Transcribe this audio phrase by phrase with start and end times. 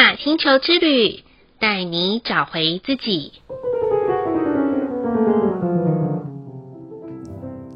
[0.00, 1.22] 雅星球之旅，
[1.58, 3.34] 带你找回自己。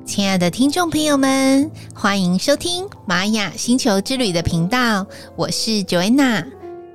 [0.07, 5.07] 亲爱的听众朋友们，欢迎收听玛雅星球之旅的频道，
[5.37, 6.46] 我是 Joanna。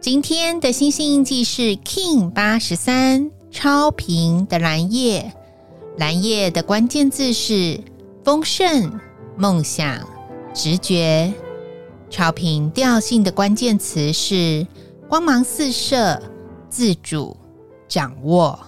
[0.02, 5.32] 今天的星星印记是 King 八十三超频的蓝夜，
[5.98, 7.80] 蓝夜的关键字是
[8.24, 9.00] 丰盛、
[9.38, 10.00] 梦想、
[10.56, 11.32] 直觉。
[12.10, 14.66] 超频调性的关键词是
[15.10, 16.22] 光芒四射、
[16.70, 17.36] 自主、
[17.88, 18.60] 掌握。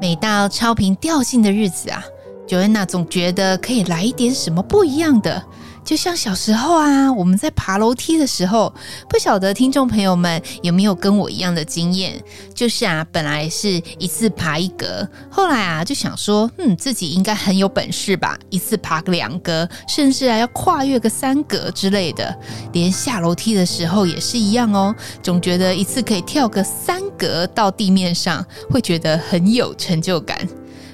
[0.00, 2.04] 每到超频调性的日子啊。
[2.46, 5.44] Joanna 总觉得可以来一点什么不一样的，
[5.84, 8.72] 就像小时候啊，我们在爬楼梯的时候，
[9.08, 12.22] 不晓得听众朋友们有没有跟我一样的经验？
[12.54, 22.38] 就是啊，本来是一次爬一格，后来啊就想说，嗯，自己应该很有本事吧，一次爬个两格，甚至啊要跨越个三格之类的。
[22.72, 30.38] 连下楼梯的时候也是一样哦，总觉得一次可以跳个三格到地面上，会觉得很有成就感。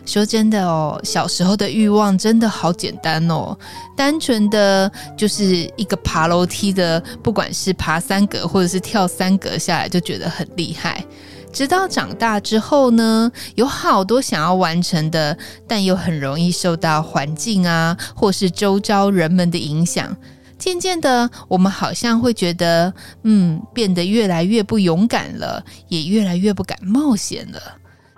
[0.07, 3.55] 说真的哦，小时候的欲望真的好简单哦，
[3.97, 11.05] 单纯的就是一个爬楼梯的，不管是爬三格或者是跳三格下来，就觉得很厉害。
[11.53, 20.17] 直到长大之后呢，有好多想要完成的，但又很容易受到环境啊，或是周遭人们的影响。
[20.59, 22.93] 渐渐的，我们好像会觉得，
[23.25, 27.61] 嗯，变得越来越不勇敢了，也越来越不敢冒险了。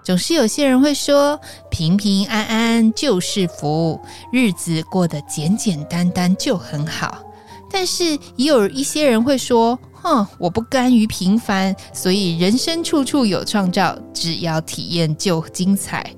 [0.08, 1.38] 总是有些人会说，
[1.70, 4.00] 平平安安就是福，
[4.32, 7.22] 日子过得简简单单就很好。
[7.70, 16.10] 但是也有一些人会说，哼，我不甘于平凡，所以人生处处有创造，只要体验就精彩。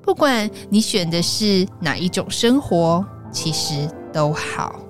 [0.00, 4.80] 不管你选的是哪一种生活，其实都好。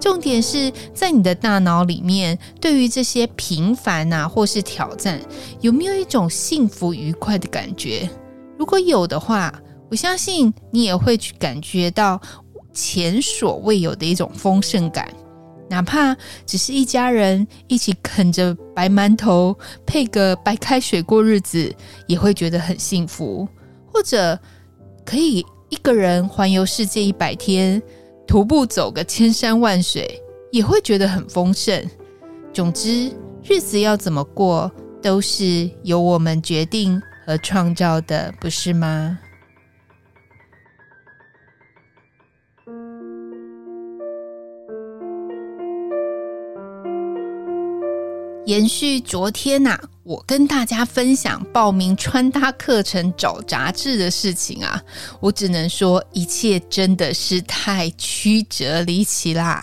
[0.00, 5.20] 重点是在你的大脑里面，对于这些平凡啊，或是挑战，
[5.60, 8.08] 有没有一种幸福愉快的感觉？
[8.56, 9.52] 如果有的话，
[9.90, 12.20] 我相信你也会去感觉到
[12.72, 15.08] 前所未有的一种丰盛感。
[15.70, 21.74] 哪怕只是一家人一起啃着白馒头，配个白开水过日子，
[22.06, 23.46] 也会觉得很幸福。
[23.92, 24.38] 或者
[25.04, 27.82] 可以一个人环游世界一百天。
[28.28, 30.22] 徒步走个千山万水，
[30.52, 31.82] 也会觉得很丰盛。
[32.52, 33.10] 总之，
[33.42, 39.18] 日子要怎么过，都是由我们决定和创造的，不是吗？
[48.44, 49.80] 延续昨天呐、啊。
[50.08, 54.82] 我跟大家分享报名穿搭课程找杂志的事情啊，
[55.20, 59.62] 我只能说一切真的是太曲折离奇啦！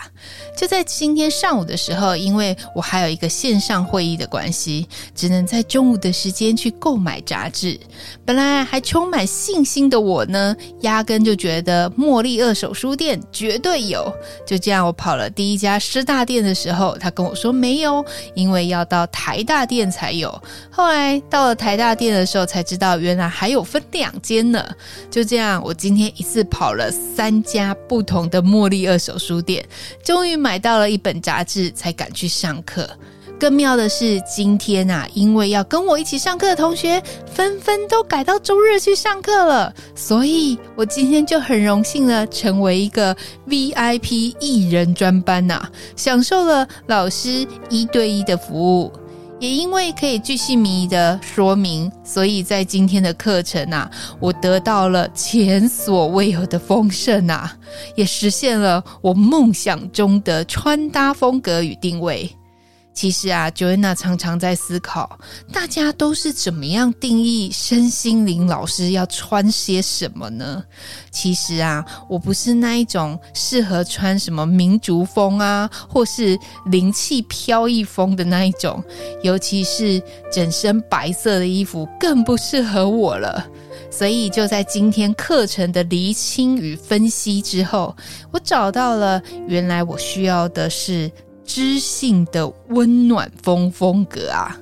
[0.55, 7.79] 就在今天上午的时候，因为我还有一个线上会议的关系，只能在中午的时间去购买杂志。
[8.23, 14.13] 本来还充满信心的我呢，压根就觉得茉莉二手书店绝对有。
[14.45, 20.34] 就这样，我跑了第一家师大店的时候，他跟我说没有，因为要到台大店才有。
[20.69, 24.63] 后来到了台大店的时候，才知道原来还有分两间呢。
[25.09, 29.65] 就这样，我今天一次跑了三家不同的茉莉二手书店，
[30.03, 32.89] 终于买到了一本杂志，才敢去上课。
[33.37, 43.13] 更妙的是，今天啊，因为要跟我一起上课的同学纷纷都改到周日去上课了，所以我今天就很荣幸的成为一个
[43.45, 48.89] VIP 一人专班呐、享受了老师一对一的服务。
[49.45, 53.87] 也因为可以巨细靡遗的说明，所以在今天的课程啊，
[54.19, 57.55] 我得到了前所未有的丰盛啊，
[57.95, 62.27] 也实现了我梦想中的穿搭风格与定位。
[62.95, 65.19] 其实啊，Joanna 常常在思考，
[65.51, 70.63] 大家都是怎么样定义身心灵老师要穿些什么呢？
[71.11, 78.81] 其实啊，我不是那一种适合穿什么民族风啊，或是灵气飘逸风的那一种，
[79.21, 80.01] 尤其是
[80.31, 83.45] 整身白色的衣服更不适合我了。
[83.91, 87.93] 所以就在今天课程的厘清与分析之后，
[88.31, 91.11] 我找到了原来我需要的是。
[91.45, 94.59] 知性的温暖风风格啊，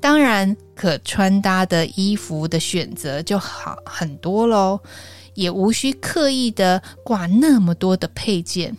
[0.00, 4.80] 当然可穿搭的衣服的选择就好很多喽，
[5.34, 8.76] 也无需刻意的挂那么多的配件。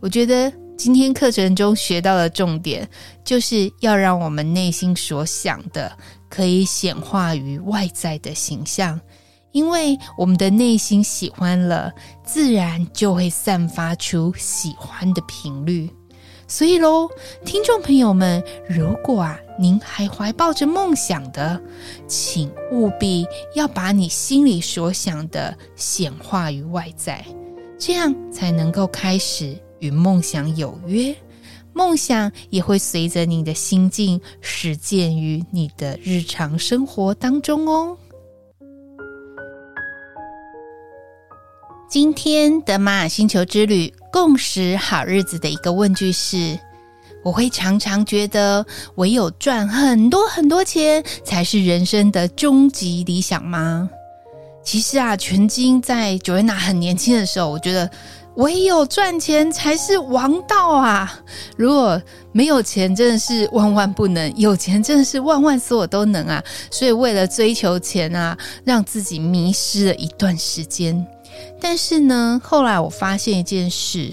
[0.00, 2.88] 我觉得今天课程中学到的重点，
[3.24, 5.96] 就是要让我们内心所想的
[6.28, 9.00] 可以显化于外在的形象，
[9.52, 11.92] 因为我们的内心喜欢了，
[12.24, 15.90] 自然就会散发出喜欢的频率。
[16.52, 17.08] 所以喽，
[17.46, 21.58] 听众朋友们，如果啊您还怀抱着梦想的，
[22.06, 27.24] 请务必要把你心里所想的显化于外在，
[27.78, 31.16] 这样才能够开始与梦想有约。
[31.72, 37.96] 梦想也会随着你的心境实践于你的日常生活当中哦。
[41.92, 46.58] 今天的玛雅星球之旅共识好日子的一个问句是：
[47.22, 53.90] 我会常常觉得唯有赚很多很多钱才是人生的终极理想吗？
[54.64, 57.90] 其实啊，全金在 Joanna 很年轻的时候，我觉得。
[58.36, 61.20] 唯有赚钱才是王道啊！
[61.54, 62.00] 如果
[62.32, 66.42] 没有钱，真的是万万不能；有钱，真的是万万所有都能啊！
[66.70, 68.34] 所以，为了追求钱啊，
[68.64, 71.06] 让自己迷失了一段时间。
[71.60, 74.12] 但是呢，后来我发现一件事，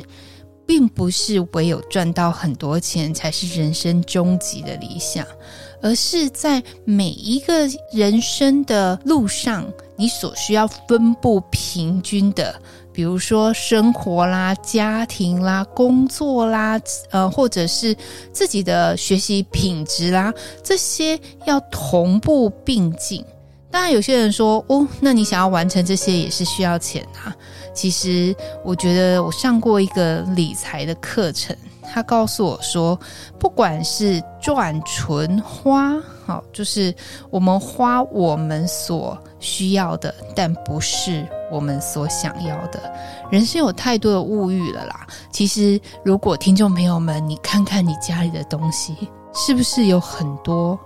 [0.66, 5.26] 并不是唯有赚到很多钱才是人生终极的理想，
[5.82, 12.62] 而是在每一个人生的路上，你所需要分布平均的。
[12.92, 16.78] 比如说生活啦、家庭啦、工作啦，
[17.12, 17.96] 呃，或者是
[18.34, 23.24] 自己的学习品质啦，这些要同步并进。
[23.72, 27.36] 当然，有些人说，哦，那你想要完成这些也是需要钱啊。
[27.74, 31.56] 其实，我觉得我上过一个理财的课程。
[31.92, 33.00] 他告诉我说，
[33.40, 36.94] 不管是赚、存、花，好，就是
[37.32, 42.80] 我们花我们所需要的，但不是我们所想要的。
[43.32, 45.08] 人生有太多的物欲了啦。
[45.32, 48.96] 其实，如果听众朋友们，你看看你家里的东西，
[49.34, 50.80] 是不是有很多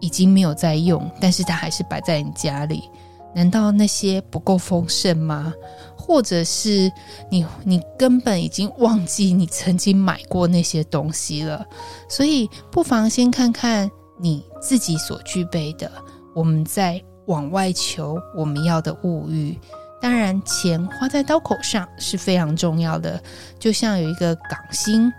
[0.00, 2.90] 已经没有在用，但是它还是摆在你家里？
[3.32, 5.54] 难道那些不够丰盛吗？
[5.96, 6.90] 或者是
[7.30, 11.64] 你你根本已经忘记你曾经买过那些东西了？
[12.08, 13.88] 所以不妨先看看
[14.18, 15.88] 你自己所具备的，
[16.34, 19.56] 我们再往外求我们要的物欲。
[20.02, 23.22] 当然，钱花在刀口上是非常重要的。
[23.60, 25.12] 就像有一个港星，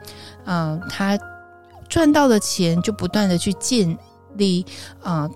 [0.45, 1.17] 嗯、他
[1.87, 3.97] 赚到的钱就不断的去建
[4.41, 4.65] 立
[5.01, 5.21] 啊。
[5.23, 5.31] 呃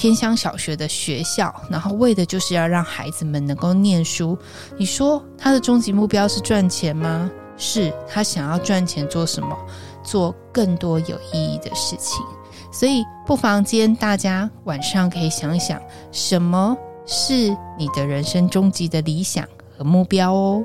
[0.00, 4.34] 偏乡小学的学校，然后为的就是要让孩子们能够念书。
[4.78, 7.30] 你说他的终极目标是赚钱吗？
[7.58, 9.54] 是，他想要赚钱做什么？
[10.02, 12.24] 做更多有意义的事情。
[12.72, 15.78] 所以，不妨今天大家晚上可以想一想，
[16.10, 16.74] 什么
[17.04, 19.46] 是你的人生终极的理想
[19.76, 20.64] 和目标哦。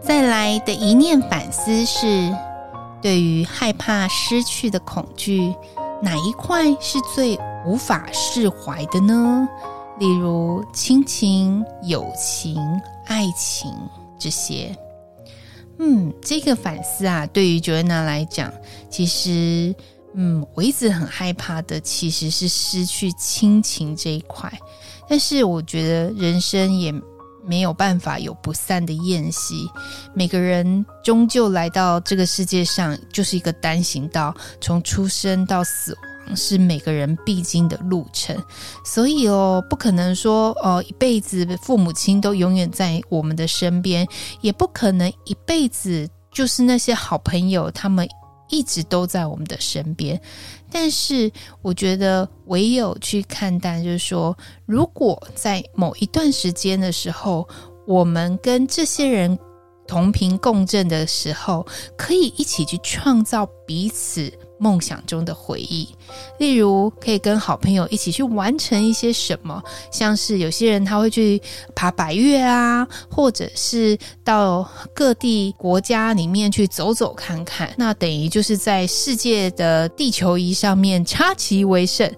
[0.00, 2.32] 再来的一念反思是，
[3.06, 5.54] 对于害怕失去的恐惧。
[6.02, 9.48] 哪一块是最无法释怀的呢？
[10.00, 12.60] 例如亲情、友情、
[13.04, 13.72] 爱情
[14.18, 14.76] 这些。
[15.78, 18.52] 嗯，这个反思啊，对于 Joanna 来讲，
[18.90, 19.72] 其实，
[20.14, 24.52] 嗯，我一直很害怕的其实是失去亲情这一块。
[25.08, 26.92] 但是我觉得人生也
[27.46, 29.68] 没有办法有不散的宴席，
[30.14, 35.96] 每个人终究来到这个世界上就是一个单行道，从出生到死
[36.26, 38.36] 亡是每个人必经的路程，
[38.84, 44.06] 所以哦，不可能说哦一辈子父母亲都永远在我们的身边，
[44.40, 48.08] 也不可能一辈子就是那些好朋友他们。
[48.48, 50.20] 一直都在我们的身边，
[50.70, 51.30] 但是
[51.62, 54.36] 我觉得唯有去看待，就是说，
[54.66, 57.48] 如果在某一段时间的时候，
[57.86, 59.38] 我们跟这些人
[59.86, 64.32] 同频共振的时候，可以一起去创造彼此。
[64.58, 65.88] 梦想中的回忆，
[66.38, 71.40] 例如可以跟好朋友一起去完成一些什么，像是有些人他会去
[71.74, 82.10] 爬百岳啊，或者是到各地国家里面去走走看看，那等于就是在世界的地球仪上面插旗为胜。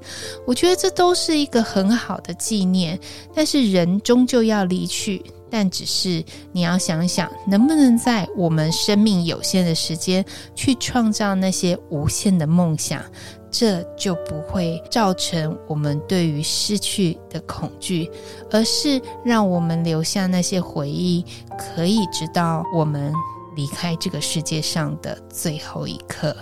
[0.47, 2.99] 我觉得这都是一个很好的纪念，
[3.35, 5.23] 但是人终究要离去。
[5.51, 10.25] 但只是你要想想，能不能在我们生命有限的时间，
[10.55, 13.03] 去创造那些无限的梦想，
[13.51, 18.11] 这就不会造成我们对于失去的恐惧，
[18.51, 21.25] 而是让我们留下那些回忆，
[21.57, 23.13] 可以直到我们
[23.57, 26.37] 离开这个世界上的最后一刻。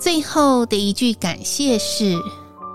[0.00, 2.16] 最后的一句感谢是：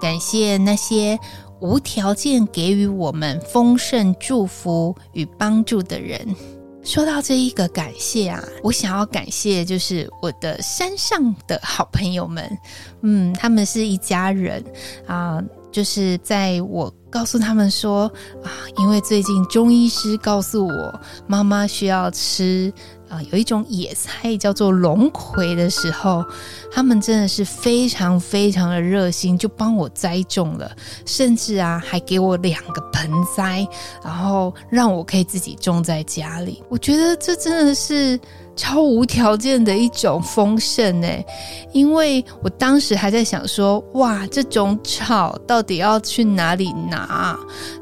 [0.02, 1.18] 感谢那些。
[1.64, 6.36] 无条件给予我们丰盛祝福与帮助的人。
[6.84, 12.58] 说到这一个感谢啊，我想要感谢就是我的山上的好朋友们，
[13.02, 14.62] 嗯，他们是一家人
[15.08, 15.42] 啊。
[15.72, 18.04] 就是在我告诉他们说
[18.44, 22.72] 啊，因为最近中医师告诉我，妈妈需要吃。
[23.14, 26.26] 啊，有一种野菜叫做龙葵的时候，
[26.72, 30.72] 他们真的是非常非常的热心，就帮我栽种了，
[31.06, 33.68] 甚至啊还给我两个盆栽，
[34.04, 36.64] 然后让我可以自己种在家里。
[36.70, 38.20] 我觉得这真的是
[38.56, 41.24] 超无条件的一种丰盛诶，
[41.72, 47.38] 因为我当时还在想说，哇，这种草到底要去哪里拿？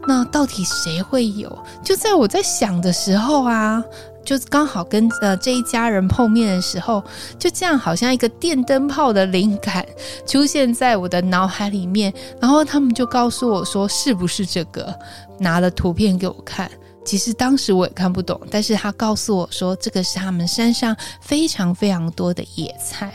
[0.06, 1.58] 那到底谁会有？
[1.82, 3.82] 就在我在想的时候啊。
[4.24, 7.04] 就刚好跟呃这一家人碰面的时候，
[7.40, 9.86] 就这样好像一个电灯泡的灵感
[10.26, 14.94] 出现在我的脑海里面，然后他们就告诉我说是不是这个，
[15.40, 16.70] 拿了图片给我看。
[17.04, 23.12] 其实当时我也看不懂，但是他告诉我说这个是他们山上非常非常多的野菜，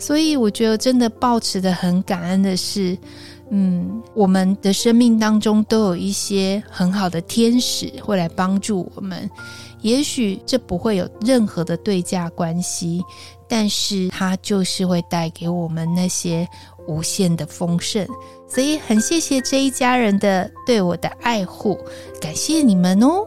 [0.00, 2.98] 所以我觉得真的抱持的很感恩的是，
[3.50, 9.30] 嗯，我们的生命当中都有一些很好的天使会来帮助我们。
[9.82, 13.02] 也许这不会有任何的对价关系，
[13.48, 16.46] 但是它就是会带给我们那些
[16.86, 18.06] 无限的丰盛。
[18.46, 21.78] 所以很谢谢这一家人的对我的爱护，
[22.20, 23.26] 感谢你们哦。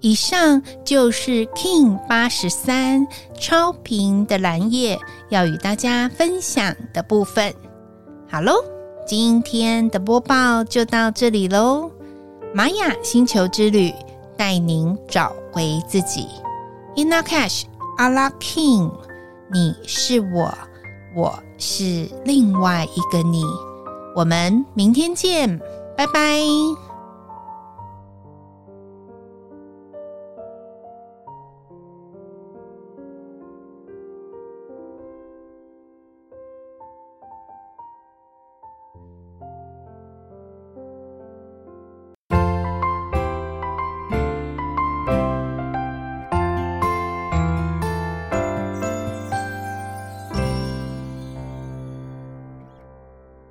[0.00, 3.06] 以上就是 Kin 八十三
[3.40, 4.98] 超频的蓝叶
[5.30, 7.52] 要与大家分享的部分。
[8.28, 8.52] 好喽，
[9.06, 11.90] 今天的播报就到这里喽。
[12.56, 13.92] 玛雅星球之旅，
[14.36, 16.28] 带您找回自己。
[16.94, 17.64] Inna Cash
[17.98, 18.92] Ala Kin，
[19.52, 20.56] 你是我，
[21.16, 23.42] 我是另外一个你。
[24.14, 25.58] 我们明天见，
[25.96, 26.38] 拜拜。